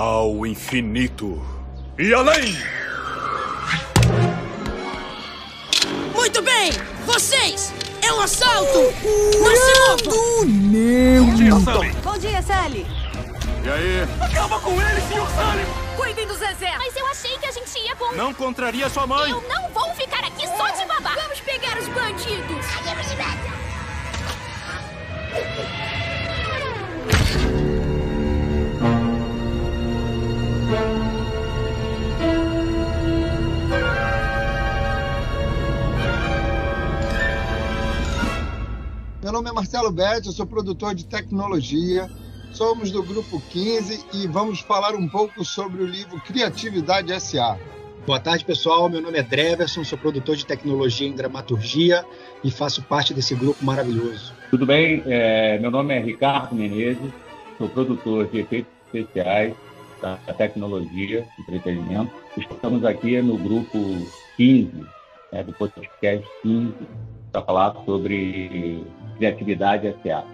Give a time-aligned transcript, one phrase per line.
[0.00, 1.44] Ao infinito
[1.98, 2.56] e além!
[6.14, 6.70] Muito bem!
[7.04, 7.74] Vocês!
[8.00, 8.78] É um assalto!
[8.78, 10.46] Não se movam!
[10.46, 11.24] Meu!
[11.24, 11.90] Bom dia, Sully!
[12.04, 12.86] Bom dia, Sally.
[13.64, 14.08] E aí?
[14.20, 15.26] Acaba com ele, Sr.
[15.34, 15.96] Sully!
[15.96, 16.78] Cuidem do Zezé.
[16.78, 18.14] Mas eu achei que a gente ia com...
[18.14, 19.32] Não contraria sua mãe!
[19.32, 21.16] Eu não vou ficar aqui só de babá.
[21.16, 22.66] Vamos pegar os bandidos.
[39.28, 42.08] Meu nome é Marcelo Betti, eu sou produtor de tecnologia.
[42.50, 47.58] Somos do Grupo 15 e vamos falar um pouco sobre o livro Criatividade SA.
[48.06, 48.88] Boa tarde, pessoal.
[48.88, 52.06] Meu nome é Dreverson, sou produtor de tecnologia em dramaturgia
[52.42, 54.32] e faço parte desse grupo maravilhoso.
[54.48, 55.02] Tudo bem?
[55.04, 57.12] É, meu nome é Ricardo Menezes,
[57.58, 59.54] sou produtor de efeitos especiais
[60.00, 62.10] da tecnologia, entretenimento.
[62.34, 63.78] Estamos aqui no grupo
[64.38, 64.72] 15,
[65.30, 66.72] né, do podcast 15,
[67.30, 68.86] para falar sobre
[69.18, 70.24] criatividade SA.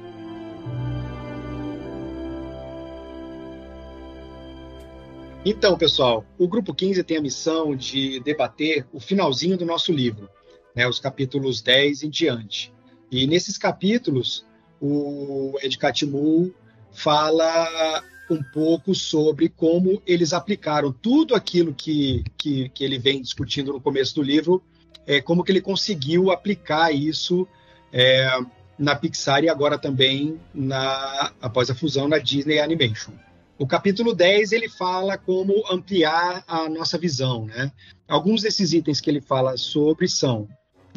[5.45, 10.29] Então, pessoal, o grupo 15 tem a missão de debater o finalzinho do nosso livro,
[10.75, 12.73] né, os capítulos 10 em diante.
[13.11, 14.47] E nesses capítulos,
[14.81, 16.55] o Ed Catmull
[16.93, 23.73] fala um pouco sobre como eles aplicaram tudo aquilo que, que, que ele vem discutindo
[23.73, 24.63] no começo do livro,
[25.07, 27.47] é, como que ele conseguiu aplicar isso
[27.93, 28.27] é,
[28.79, 33.13] na Pixar e agora também na, após a fusão na Disney Animation.
[33.57, 37.47] O capítulo 10 ele fala como ampliar a nossa visão.
[37.47, 37.71] Né?
[38.09, 40.49] Alguns desses itens que ele fala sobre são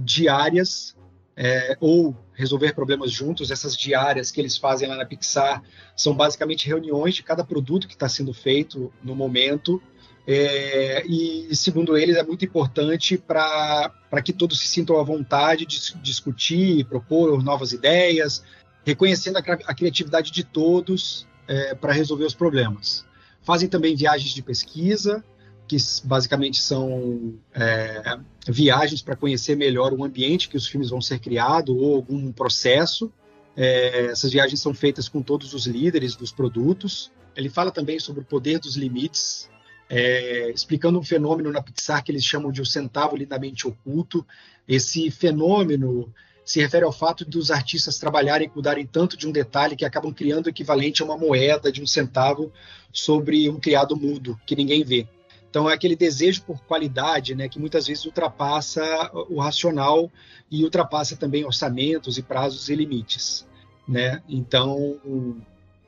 [0.01, 0.95] diárias
[1.35, 3.51] é, ou resolver problemas juntos.
[3.51, 5.61] Essas diárias que eles fazem lá na Pixar
[5.95, 9.81] são basicamente reuniões de cada produto que está sendo feito no momento.
[10.29, 15.79] É, e, segundo eles, é muito importante para que todos se sintam à vontade de
[16.01, 18.43] discutir, propor novas ideias,
[18.85, 23.05] reconhecendo a, a criatividade de todos é, para resolver os problemas.
[23.41, 25.23] Fazem também viagens de pesquisa,
[25.65, 31.19] que basicamente são é, viagens para conhecer melhor o ambiente que os filmes vão ser
[31.19, 33.11] criados ou algum processo.
[33.55, 37.11] É, essas viagens são feitas com todos os líderes dos produtos.
[37.33, 39.49] Ele fala também sobre o poder dos limites,
[39.89, 44.25] é, explicando um fenômeno na Pixar que eles chamam de o centavo lindamente oculto.
[44.67, 49.75] Esse fenômeno se refere ao fato dos artistas trabalharem e cuidarem tanto de um detalhe
[49.75, 52.51] que acabam criando o equivalente a uma moeda de um centavo
[52.91, 55.07] sobre um criado mudo que ninguém vê.
[55.49, 58.83] Então é aquele desejo por qualidade, né, que muitas vezes ultrapassa
[59.29, 60.11] o racional
[60.49, 63.45] e ultrapassa também orçamentos e prazos e limites,
[63.87, 64.21] né?
[64.29, 64.97] Então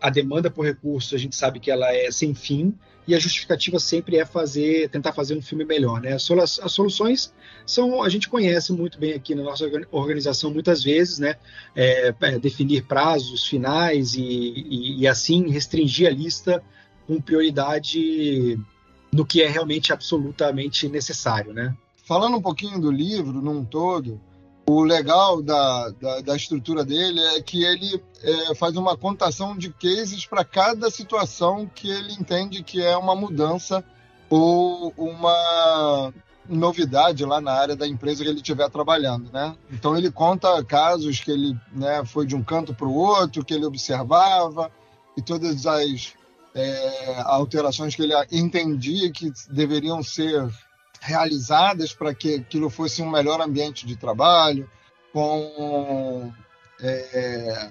[0.01, 2.73] a demanda por recursos a gente sabe que ela é sem fim
[3.09, 6.13] e a justificativa sempre é fazer, tentar fazer um filme melhor, né?
[6.13, 7.33] As soluções
[7.65, 11.35] são, a gente conhece muito bem aqui na nossa organização muitas vezes, né?
[11.75, 16.63] É, é, definir prazos finais e, e, e assim restringir a lista
[17.07, 18.59] com prioridade
[19.11, 21.75] no que é realmente absolutamente necessário, né?
[22.05, 24.21] Falando um pouquinho do livro num todo,
[24.69, 29.71] o legal da, da, da, estrutura dele é que ele é, faz uma contação de
[29.71, 33.83] cases para cada situação que ele entende que é uma mudança
[34.29, 36.13] ou uma
[36.47, 39.55] novidade lá na área da empresa que ele estiver trabalhando, né?
[39.71, 43.55] Então ele conta casos que ele né, foi de um canto para o outro, que
[43.55, 44.71] ele observava
[45.17, 46.13] e todas as
[46.53, 50.47] é, alterações que ele entendia que deveriam ser
[50.99, 54.69] realizadas para que aquilo fosse um melhor ambiente de trabalho,
[55.13, 56.31] com
[56.81, 57.69] é,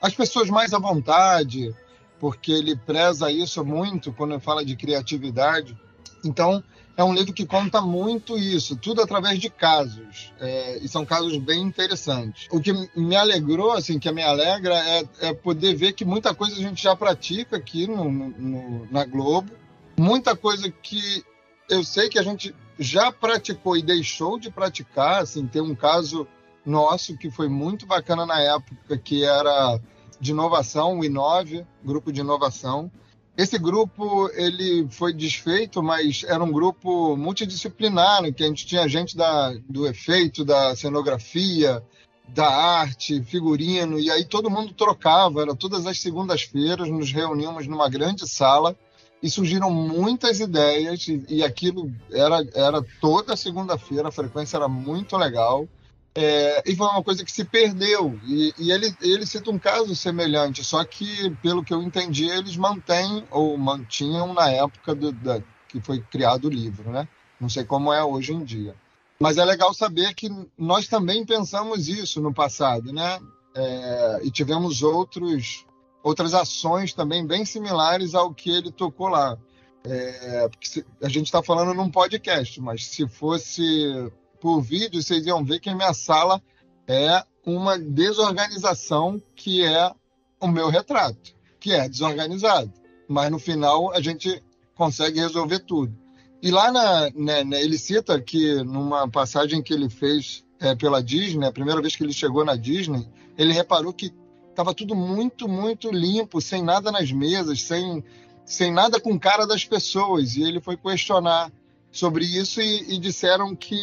[0.00, 1.74] as pessoas mais à vontade,
[2.18, 5.76] porque ele preza isso muito quando fala de criatividade.
[6.24, 6.62] Então,
[6.96, 11.36] é um livro que conta muito isso, tudo através de casos, é, e são casos
[11.36, 12.48] bem interessantes.
[12.50, 16.56] O que me alegrou, assim, que me alegra, é, é poder ver que muita coisa
[16.56, 19.52] a gente já pratica aqui no, no, na Globo,
[19.98, 21.22] muita coisa que
[21.68, 26.26] eu sei que a gente já praticou e deixou de praticar, assim, tem um caso
[26.64, 29.80] nosso que foi muito bacana na época, que era
[30.20, 32.90] de inovação, o Inove, grupo de inovação.
[33.36, 39.16] Esse grupo ele foi desfeito, mas era um grupo multidisciplinar, que a gente tinha gente
[39.16, 41.82] da, do efeito, da cenografia,
[42.28, 47.88] da arte, figurino, e aí todo mundo trocava, era todas as segundas-feiras, nos reuníamos numa
[47.88, 48.76] grande sala
[49.22, 55.16] e surgiram muitas ideias e, e aquilo era, era toda segunda-feira, a frequência era muito
[55.16, 55.68] legal.
[56.14, 58.18] É, e foi uma coisa que se perdeu.
[58.24, 62.56] E, e, ele, ele cita um caso semelhante, só que, pelo que eu entendi, eles
[62.56, 67.06] mantêm, ou mantinham na época do, da, que foi criado o livro, né?
[67.38, 68.74] Não sei como é hoje em dia.
[69.20, 73.18] Mas é legal saber que nós também pensamos isso no passado, né?
[73.54, 75.66] É, e tivemos outros,
[76.06, 79.36] outras ações também bem similares ao que ele tocou lá.
[79.84, 84.08] É, se, a gente está falando num podcast, mas se fosse
[84.40, 86.40] por vídeo, vocês iam ver que a minha sala
[86.86, 89.92] é uma desorganização que é
[90.40, 92.72] o meu retrato, que é desorganizado.
[93.08, 94.40] Mas no final a gente
[94.76, 95.92] consegue resolver tudo.
[96.40, 101.02] E lá na, né, né, ele cita que numa passagem que ele fez é, pela
[101.02, 104.12] Disney, a primeira vez que ele chegou na Disney, ele reparou que
[104.56, 108.02] estava tudo muito, muito limpo, sem nada nas mesas, sem,
[108.42, 110.34] sem nada com cara das pessoas.
[110.34, 111.52] E ele foi questionar
[111.92, 113.76] sobre isso e, e disseram que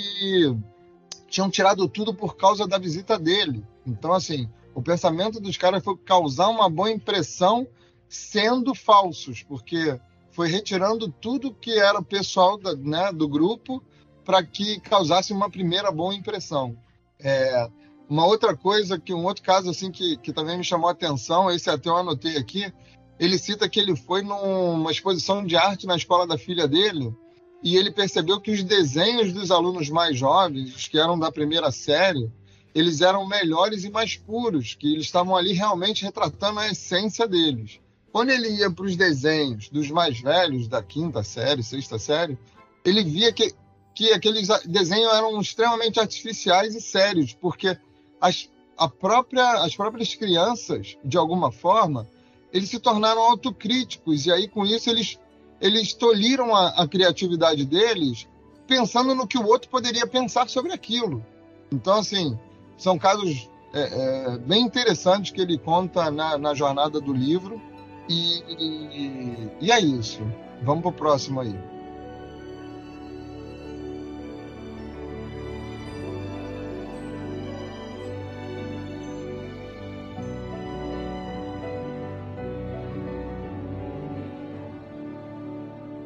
[1.29, 3.63] tinham tirado tudo por causa da visita dele.
[3.85, 7.67] Então, assim, o pensamento dos caras foi causar uma boa impressão
[8.09, 9.99] sendo falsos, porque
[10.31, 13.83] foi retirando tudo que era pessoal da, né, do grupo
[14.25, 16.75] para que causasse uma primeira boa impressão.
[17.19, 17.69] É,
[18.13, 21.50] uma outra coisa, que um outro caso assim que, que também me chamou a atenção,
[21.50, 22.71] esse até eu anotei aqui,
[23.19, 27.12] ele cita que ele foi numa exposição de arte na escola da filha dele
[27.63, 32.31] e ele percebeu que os desenhos dos alunos mais jovens, que eram da primeira série,
[32.75, 37.80] eles eram melhores e mais puros, que eles estavam ali realmente retratando a essência deles.
[38.12, 42.38] Quando ele ia para os desenhos dos mais velhos, da quinta série, sexta série,
[42.86, 43.56] ele via que,
[43.95, 47.75] que aqueles desenhos eram extremamente artificiais e sérios, porque
[48.23, 52.07] as, a própria, as próprias crianças, de alguma forma,
[52.53, 55.19] eles se tornaram autocríticos, e aí com isso eles,
[55.59, 58.25] eles tolhiram a, a criatividade deles,
[58.65, 61.23] pensando no que o outro poderia pensar sobre aquilo.
[61.69, 62.39] Então, assim,
[62.77, 67.61] são casos é, é, bem interessantes que ele conta na, na jornada do livro
[68.07, 70.21] e, e, e é isso.
[70.61, 71.72] Vamos pro próximo aí.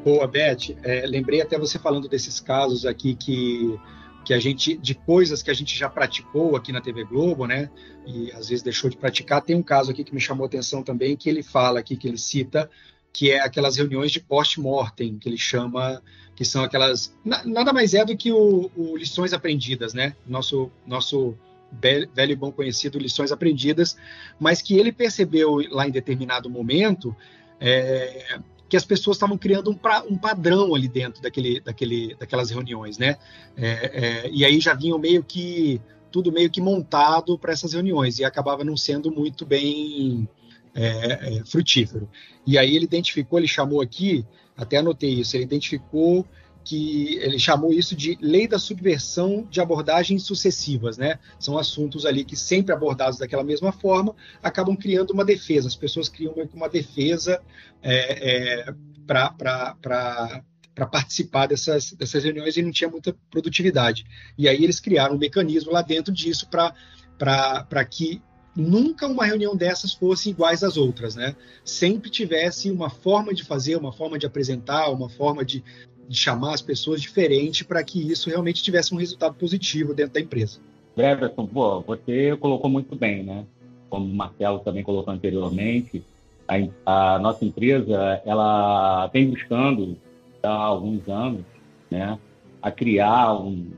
[0.08, 0.74] Boa, Beth.
[0.82, 3.78] É, lembrei até você falando desses casos aqui que
[4.24, 7.70] que a gente, de coisas que a gente já praticou aqui na TV Globo, né?
[8.06, 9.40] E às vezes deixou de praticar.
[9.40, 12.08] Tem um caso aqui que me chamou a atenção também, que ele fala aqui, que
[12.08, 12.70] ele cita,
[13.10, 16.02] que é aquelas reuniões de post-mortem, que ele chama,
[16.34, 17.14] que são aquelas.
[17.24, 20.14] nada mais é do que o, o lições aprendidas, né?
[20.26, 21.34] Nosso, nosso
[21.70, 23.96] velho e bom conhecido lições aprendidas,
[24.38, 27.14] mas que ele percebeu lá em determinado momento
[27.60, 32.50] é, que as pessoas estavam criando um, pra, um, padrão ali dentro daquele, daquele, daquelas
[32.50, 33.16] reuniões, né?
[33.56, 35.80] É, é, e aí já vinham meio que
[36.10, 40.28] tudo meio que montado para essas reuniões e acabava não sendo muito bem
[40.74, 42.08] é, é frutífero.
[42.46, 44.24] E aí ele identificou, ele chamou aqui,
[44.56, 46.26] até anotei isso, ele identificou
[46.68, 51.18] que ele chamou isso de lei da subversão de abordagens sucessivas, né?
[51.40, 55.66] São assuntos ali que sempre abordados daquela mesma forma acabam criando uma defesa.
[55.66, 57.40] As pessoas criam uma defesa
[57.82, 58.74] é, é,
[59.06, 60.44] para
[60.92, 64.04] participar dessas, dessas reuniões e não tinha muita produtividade.
[64.36, 68.20] E aí eles criaram um mecanismo lá dentro disso para que
[68.54, 71.34] nunca uma reunião dessas fosse iguais às outras, né?
[71.64, 75.64] Sempre tivesse uma forma de fazer, uma forma de apresentar, uma forma de,
[76.08, 80.20] de chamar as pessoas diferente para que isso realmente tivesse um resultado positivo dentro da
[80.20, 80.58] empresa.
[80.96, 83.44] Breverton, pô, você colocou muito bem, né?
[83.90, 86.02] Como o Marcelo também colocou anteriormente,
[86.48, 89.96] a, a nossa empresa ela vem buscando
[90.42, 91.44] há alguns anos,
[91.90, 92.18] né,
[92.62, 93.70] a criar um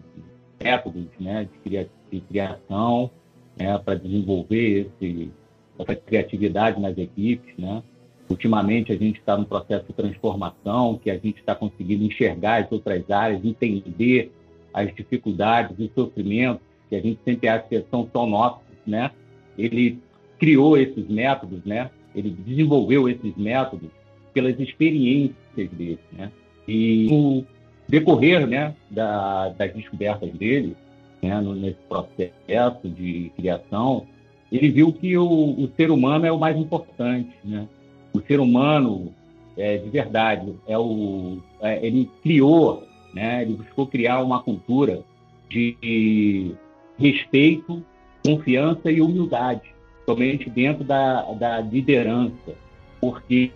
[0.62, 3.10] métodos, né, de, de criação,
[3.56, 5.30] né, para desenvolver esse,
[5.78, 7.82] essa criatividade nas equipes, né?
[8.30, 12.70] Ultimamente, a gente está num processo de transformação, que a gente está conseguindo enxergar as
[12.70, 14.32] outras áreas, entender
[14.72, 19.10] as dificuldades e sofrimentos que a gente sempre acha que são só nossos, né?
[19.58, 19.98] Ele
[20.38, 21.90] criou esses métodos, né?
[22.14, 23.90] Ele desenvolveu esses métodos
[24.32, 26.30] pelas experiências dele, né?
[26.68, 27.44] E no
[27.88, 30.76] decorrer, né, da, das descobertas dele,
[31.20, 34.06] né, nesse processo de criação,
[34.52, 37.66] ele viu que o, o ser humano é o mais importante, né?
[38.12, 39.14] O ser humano
[39.56, 45.02] é, de verdade é o é, ele criou né ele buscou criar uma cultura
[45.48, 46.54] de
[46.98, 47.84] respeito
[48.24, 49.62] confiança e humildade
[50.04, 52.54] somente dentro da, da liderança.
[53.00, 53.50] Porque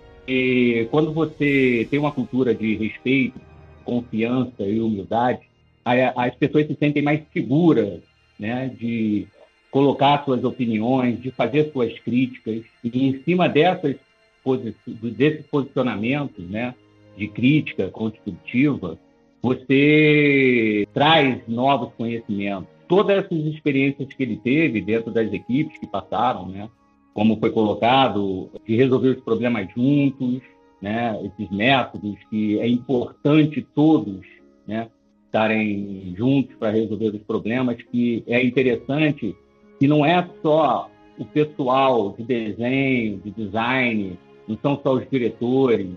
[0.91, 3.39] quando você tem uma cultura de respeito
[3.85, 5.43] confiança e humildade
[5.85, 8.01] as pessoas se sentem mais seguras
[8.41, 9.27] né, de
[9.71, 13.97] colocar suas opiniões, de fazer suas críticas, e em cima dessas
[15.17, 16.75] desses posicionamentos, né,
[17.17, 18.99] de crítica construtiva,
[19.43, 22.69] você traz novos conhecimentos.
[22.89, 26.69] Todas essas experiências que ele teve dentro das equipes que passaram, né,
[27.13, 30.41] como foi colocado, de resolver os problemas juntos,
[30.81, 34.21] né, esses métodos que é importante todos,
[34.67, 34.89] né,
[35.27, 39.35] estarem juntos para resolver os problemas, que é interessante
[39.79, 45.89] que não é só o pessoal de desenho, de design, não são só os diretores,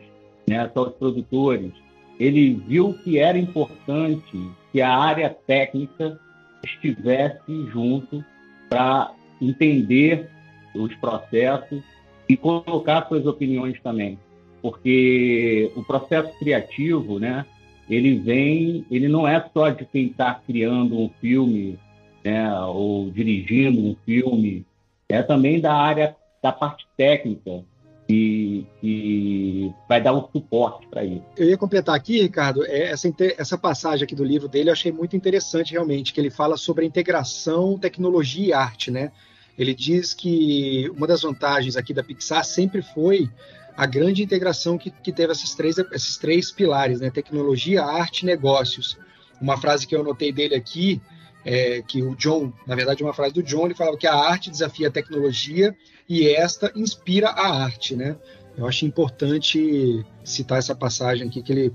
[0.47, 1.71] né, só os produtores.
[2.19, 4.37] Ele viu que era importante
[4.71, 6.19] que a área técnica
[6.63, 8.23] estivesse junto
[8.69, 9.11] para
[9.41, 10.29] entender
[10.75, 11.83] os processos
[12.27, 14.19] e colocar suas opiniões também,
[14.61, 17.45] porque o processo criativo, né,
[17.89, 21.79] ele vem, ele não é só de quem está criando um filme,
[22.23, 24.65] né, ou dirigindo um filme,
[25.07, 27.63] é também da área da parte técnica
[28.07, 31.23] que, que vai dar um suporte para isso.
[31.35, 34.91] Eu ia completar aqui, Ricardo, é, essa, essa passagem aqui do livro dele eu achei
[34.91, 39.11] muito interessante realmente, que ele fala sobre a integração tecnologia e arte, né?
[39.57, 43.29] Ele diz que uma das vantagens aqui da Pixar sempre foi
[43.75, 47.09] a grande integração que, que teve esses três, esses três pilares, né?
[47.09, 48.97] Tecnologia, arte e negócios.
[49.41, 51.01] Uma frase que eu anotei dele aqui,
[51.43, 54.49] é, que o John, na verdade, uma frase do John, ele falava que a arte
[54.49, 55.75] desafia a tecnologia
[56.07, 58.15] e esta inspira a arte, né?
[58.57, 61.73] Eu acho importante citar essa passagem aqui que ele,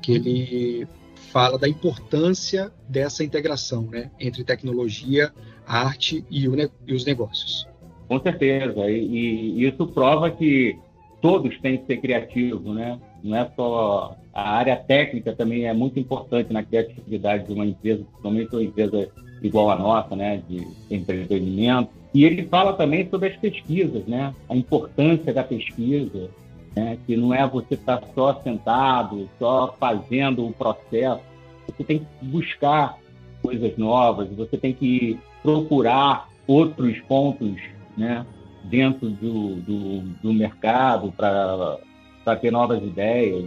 [0.00, 0.88] que ele
[1.30, 5.30] fala da importância dessa integração, né, entre tecnologia,
[5.66, 6.54] arte e, o,
[6.86, 7.68] e os negócios.
[8.08, 10.78] Com certeza, e, e, isso prova que
[11.20, 12.98] todos têm que ser criativos, né?
[13.22, 18.04] Não é só a área técnica também é muito importante na criatividade de uma empresa,
[18.04, 19.08] principalmente uma empresa
[19.42, 21.90] igual a nossa, né, de entretenimento.
[22.14, 24.34] E ele fala também sobre as pesquisas, né?
[24.48, 26.30] A importância da pesquisa,
[26.74, 26.98] né?
[27.06, 31.20] Que não é você estar só sentado, só fazendo o processo.
[31.66, 32.98] Você tem que buscar
[33.42, 37.56] coisas novas, você tem que procurar outros pontos
[37.96, 38.24] né,
[38.64, 43.44] dentro do, do, do mercado para ter novas ideias.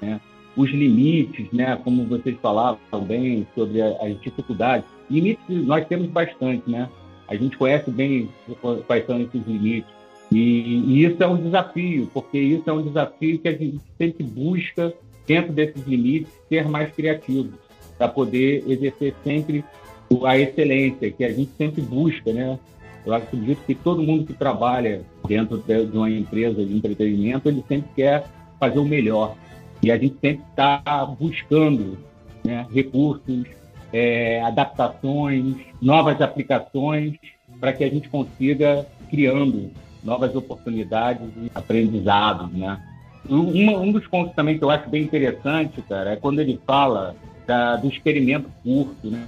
[0.00, 0.20] Né?
[0.56, 4.86] Os limites, né, como vocês falavam bem sobre as dificuldades.
[5.08, 6.88] Limites nós temos bastante, né?
[7.30, 8.28] A gente conhece bem
[8.86, 9.90] quais são esses limites.
[10.32, 14.24] E, e, isso é um desafio, porque isso é um desafio que a gente sempre
[14.24, 14.92] busca,
[15.26, 17.52] dentro desses limites, ser mais criativo,
[17.96, 19.64] para poder exercer sempre
[20.24, 22.58] a excelência que a gente sempre busca, né?
[23.06, 27.88] Eu acredito que todo mundo que trabalha dentro de uma empresa de entretenimento, ele sempre
[27.94, 28.26] quer
[28.58, 29.36] fazer o melhor.
[29.82, 30.82] E a gente sempre está
[31.18, 31.96] buscando
[32.44, 33.46] né, recursos,
[33.92, 37.16] é, adaptações, novas aplicações,
[37.58, 39.70] para que a gente consiga criando
[40.02, 42.80] novas oportunidades e aprendizados, né?
[43.28, 47.14] Um, um dos pontos também que eu acho bem interessante, cara, é quando ele fala
[47.46, 49.26] da, do experimento curto, né?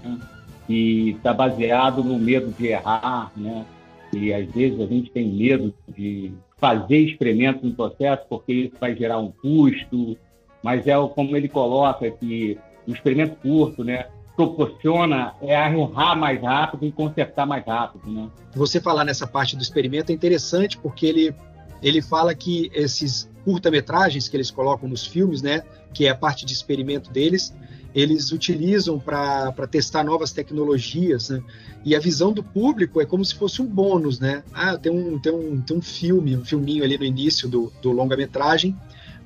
[0.67, 3.65] que está baseado no medo de errar, né?
[4.13, 8.95] E às vezes a gente tem medo de fazer experimentos no processo porque isso vai
[8.95, 10.17] gerar um custo,
[10.63, 14.07] mas é como ele coloca que o experimento curto, né?
[14.47, 18.29] Proporciona é errar mais rápido e consertar mais rápido, né?
[18.55, 21.35] Você falar nessa parte do experimento é interessante porque ele
[21.83, 26.47] ele fala que esses curta-metragens que eles colocam nos filmes, né, que é a parte
[26.47, 27.53] de experimento deles,
[27.93, 31.43] eles utilizam para testar novas tecnologias, né?
[31.85, 34.43] E a visão do público é como se fosse um bônus, né?
[34.55, 37.91] Ah, tem um, tem um, tem um filme, um filminho ali no início do, do
[37.93, 38.75] longa-metragem,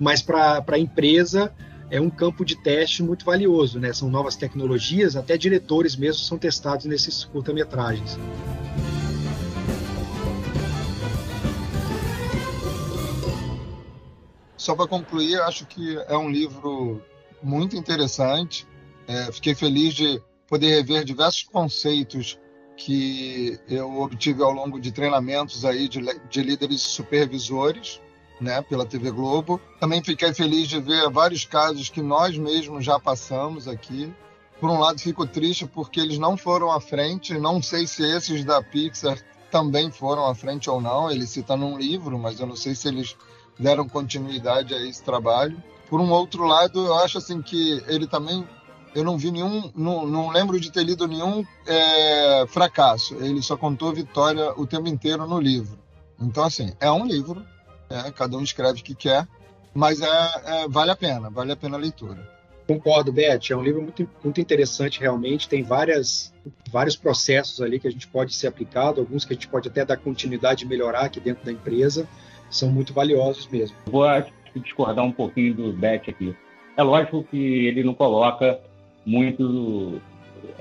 [0.00, 1.52] mas para a empresa
[1.90, 3.92] é um campo de teste muito valioso, né?
[3.92, 8.18] São novas tecnologias, até diretores mesmo são testados nesses curta-metragens.
[14.56, 17.00] Só para concluir, acho que é um livro
[17.40, 18.66] muito interessante.
[19.06, 22.38] É, fiquei feliz de poder rever diversos conceitos
[22.76, 28.00] que eu obtive ao longo de treinamentos aí de, de líderes supervisores,
[28.40, 29.60] né, pela TV Globo.
[29.80, 34.12] Também fiquei feliz de ver vários casos que nós mesmos já passamos aqui.
[34.60, 37.38] Por um lado, fico triste porque eles não foram à frente.
[37.38, 39.18] Não sei se esses da Pixar
[39.50, 41.10] também foram à frente ou não.
[41.10, 43.16] Ele cita num livro, mas eu não sei se eles
[43.58, 45.62] deram continuidade a esse trabalho.
[45.88, 48.46] Por um outro lado, eu acho assim que ele também
[48.96, 53.14] eu não vi nenhum, não, não lembro de ter lido nenhum é, fracasso.
[53.16, 55.78] Ele só contou vitória o tempo inteiro no livro.
[56.18, 57.44] Então, assim, é um livro,
[57.90, 59.26] é, cada um escreve o que quer,
[59.74, 60.06] mas é,
[60.44, 62.36] é, vale a pena, vale a pena a leitura.
[62.66, 63.50] Concordo, Beth.
[63.50, 65.48] É um livro muito, muito interessante, realmente.
[65.48, 66.34] Tem várias,
[66.70, 69.84] vários processos ali que a gente pode ser aplicado, alguns que a gente pode até
[69.84, 72.08] dar continuidade e melhorar aqui dentro da empresa.
[72.50, 73.76] São muito valiosos mesmo.
[73.86, 74.04] Vou
[74.56, 76.34] discordar um pouquinho do Beth aqui.
[76.76, 78.58] É lógico que ele não coloca
[79.04, 80.00] muito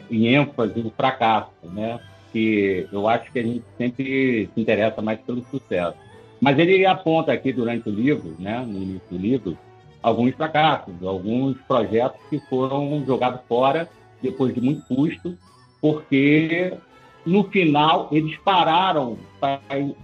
[0.10, 2.00] em ênfase o fracasso, né?
[2.32, 5.98] Que eu acho que a gente sempre se interessa mais pelo sucesso.
[6.46, 9.58] Mas ele aponta aqui durante o livro, né, no início do livro,
[10.00, 13.90] alguns fracassos, alguns projetos que foram jogados fora
[14.22, 15.36] depois de muito custo,
[15.82, 16.72] porque
[17.25, 19.18] no final eles pararam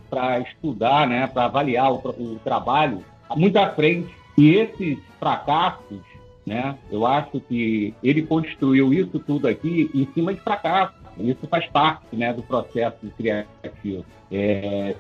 [0.10, 3.06] para estudar, né, para avaliar o, o, trabalho
[3.36, 4.10] muito à frente.
[4.36, 6.00] E esses fracassos,
[6.44, 10.96] né, eu acho que ele construiu isso tudo aqui em cima de fracassos.
[11.20, 14.04] Isso faz parte né, do processo criativo.
[14.32, 14.96] É,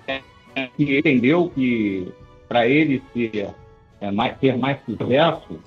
[0.75, 2.11] que entendeu que
[2.47, 3.49] para ele ser
[3.99, 5.59] é, mais, ter mais sucesso,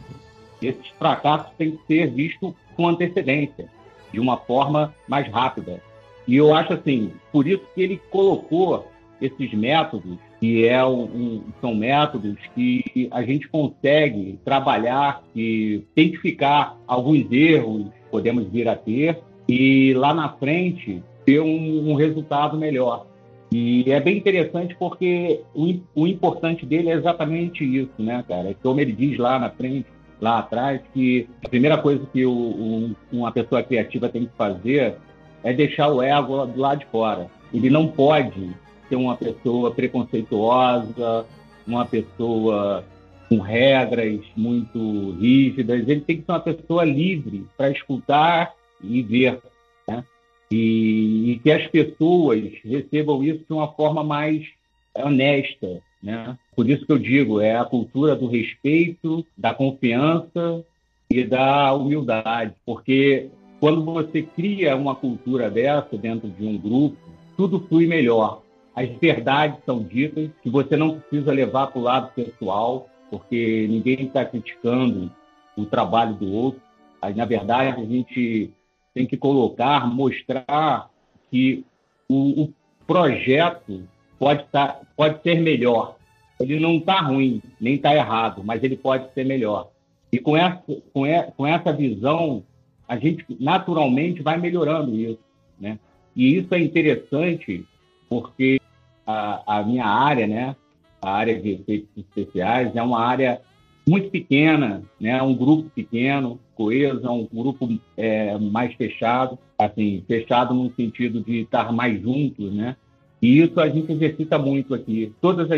[0.61, 3.69] esses fracassos têm que ser vistos com antecedência,
[4.13, 5.81] de uma forma mais rápida.
[6.27, 8.89] E eu acho assim, por isso que ele colocou
[9.21, 17.31] esses métodos, que é um, são métodos que a gente consegue trabalhar e identificar alguns
[17.31, 23.07] erros podemos vir a ter e lá na frente ter um, um resultado melhor.
[23.53, 28.51] E é bem interessante porque o, o importante dele é exatamente isso, né, cara?
[28.51, 29.87] É como ele diz lá na frente,
[30.21, 34.97] lá atrás, que a primeira coisa que o, um, uma pessoa criativa tem que fazer
[35.43, 37.31] é deixar o ego do lado de fora.
[37.53, 38.51] Ele não pode
[38.89, 41.27] ser uma pessoa preconceituosa,
[41.67, 42.85] uma pessoa
[43.29, 45.87] com regras muito rígidas.
[45.87, 49.41] Ele tem que ser uma pessoa livre para escutar e ver.
[49.87, 50.05] Né?
[50.55, 54.47] E, e que as pessoas recebam isso de uma forma mais
[54.95, 56.39] honesta, né?
[56.55, 60.65] Por isso que eu digo, é a cultura do respeito, da confiança
[61.11, 66.97] e da humildade, porque quando você cria uma cultura dessa dentro de um grupo,
[67.37, 68.43] tudo flui melhor.
[68.77, 74.07] As verdades são ditas, que você não precisa levar para o lado pessoal, porque ninguém
[74.07, 75.11] está criticando
[75.57, 76.61] o trabalho do outro.
[77.03, 78.53] Aí, na verdade, a gente
[78.95, 80.89] tem que colocar, mostrar
[81.31, 81.65] que
[82.09, 82.55] o, o
[82.87, 83.83] projeto
[84.19, 85.97] pode, tá, pode ser melhor.
[86.41, 89.71] Ele não está ruim, nem está errado, mas ele pode ser melhor.
[90.13, 91.05] E com essa, com,
[91.37, 92.45] com essa visão,
[92.87, 95.19] a gente naturalmente vai melhorando isso.
[95.59, 95.79] Né?
[96.15, 97.67] E isso é interessante
[98.09, 98.61] porque
[99.07, 100.57] a, a minha área, né,
[101.03, 103.41] a área de efeitos especiais, é uma área
[103.87, 105.21] muito pequena, né?
[105.23, 111.41] um grupo pequeno, coeso, é um grupo é, mais fechado, assim, fechado no sentido de
[111.41, 112.77] estar mais juntos, né?
[113.21, 115.13] E isso a gente exercita muito aqui.
[115.21, 115.49] Todos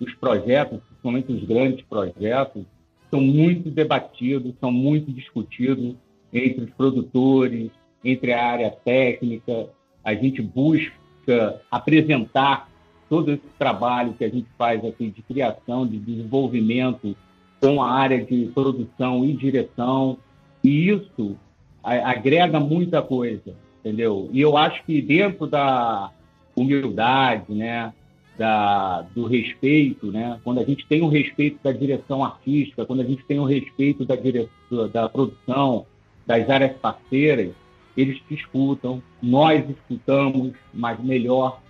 [0.00, 2.64] os projetos, principalmente os grandes projetos,
[3.10, 5.94] são muito debatidos, são muito discutidos
[6.32, 7.70] entre os produtores,
[8.04, 9.68] entre a área técnica.
[10.04, 12.68] A gente busca apresentar
[13.08, 17.16] todo esse trabalho que a gente faz aqui de criação, de desenvolvimento
[17.60, 20.18] com a área de produção e direção,
[20.62, 21.36] e isso
[21.82, 24.28] agrega muita coisa, entendeu?
[24.32, 26.10] E eu acho que dentro da
[26.54, 27.92] humildade, né,
[28.36, 33.04] da, do respeito, né, quando a gente tem o respeito da direção artística, quando a
[33.04, 35.86] gente tem o respeito da, direção, da produção,
[36.26, 37.52] das áreas parceiras,
[37.96, 41.60] eles te escutam, nós escutamos, mas melhor,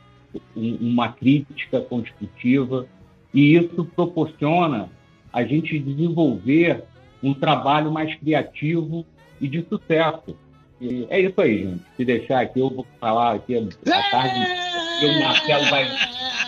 [0.55, 2.87] uma crítica construtiva,
[3.33, 4.91] e isso proporciona
[5.33, 6.85] a gente desenvolver
[7.23, 9.07] um trabalho mais criativo
[9.41, 10.37] e de sucesso.
[10.81, 11.83] E é isso aí, gente.
[11.97, 14.47] Se deixar aqui, eu vou falar aqui a tarde.
[15.03, 15.89] E o Marcelo vai,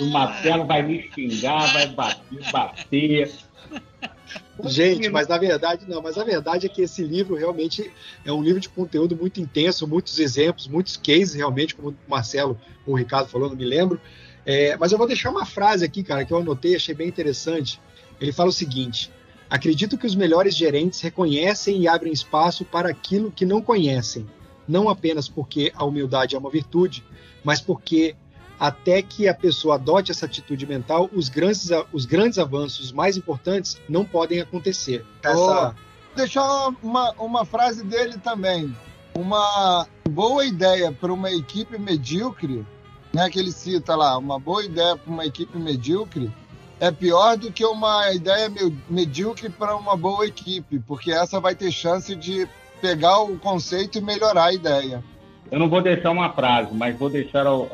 [0.01, 3.31] o Marcelo vai me xingar, vai bater, bater.
[4.66, 7.90] Gente, mas na verdade não, mas a verdade é que esse livro realmente
[8.25, 12.59] é um livro de conteúdo muito intenso, muitos exemplos, muitos cases realmente, como o Marcelo
[12.87, 14.01] o Ricardo falou, não me lembro.
[14.45, 17.81] É, mas eu vou deixar uma frase aqui, cara, que eu anotei, achei bem interessante.
[18.20, 19.11] Ele fala o seguinte:
[19.50, 24.24] Acredito que os melhores gerentes reconhecem e abrem espaço para aquilo que não conhecem,
[24.66, 27.04] não apenas porque a humildade é uma virtude,
[27.42, 28.14] mas porque
[28.61, 33.76] até que a pessoa adote essa atitude mental, os grandes, os grandes avanços mais importantes
[33.88, 35.04] não podem acontecer.
[35.20, 35.74] Essa...
[35.74, 38.72] Oh, deixar uma, uma frase dele também.
[39.16, 42.64] Uma boa ideia para uma equipe medíocre,
[43.12, 46.33] né, que ele cita lá, uma boa ideia para uma equipe medíocre
[46.81, 48.51] é pior do que uma ideia
[48.88, 52.49] medíocre para uma boa equipe, porque essa vai ter chance de
[52.81, 55.05] pegar o conceito e melhorar a ideia.
[55.51, 57.69] Eu não vou deixar uma frase, mas vou deixar uh,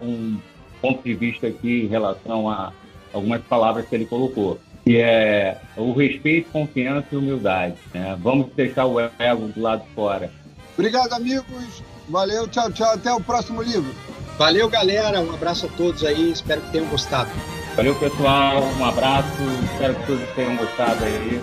[0.00, 0.40] um
[0.80, 2.72] ponto de vista aqui em relação a
[3.12, 7.76] algumas palavras que ele colocou, que é o respeito, confiança e humildade.
[7.92, 8.16] Né?
[8.18, 10.30] Vamos deixar o ego do lado de fora.
[10.74, 11.82] Obrigado, amigos.
[12.08, 12.92] Valeu, tchau, tchau.
[12.92, 13.92] Até o próximo livro.
[14.38, 15.20] Valeu, galera.
[15.20, 16.30] Um abraço a todos aí.
[16.30, 17.30] Espero que tenham gostado.
[17.76, 18.62] Valeu, pessoal.
[18.78, 19.42] Um abraço.
[19.72, 21.40] Espero que todos tenham gostado aí.